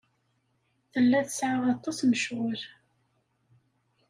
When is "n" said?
2.03-2.11